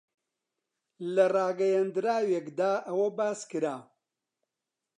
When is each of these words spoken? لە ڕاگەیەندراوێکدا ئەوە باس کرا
لە 1.13 1.25
ڕاگەیەندراوێکدا 1.35 2.73
ئەوە 2.87 3.07
باس 3.17 3.39
کرا 3.51 3.77